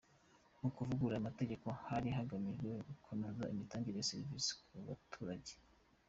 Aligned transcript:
Mu 0.61 0.69
kuvugurura 0.75 1.15
aya 1.17 1.27
mategeko 1.29 1.65
hari 1.87 2.07
hagamijwe 2.17 2.69
kunoza 3.03 3.43
imitangire 3.53 3.97
ya 3.99 4.07
serivisi 4.11 4.51
ku 4.65 4.73
baturage. 4.87 5.53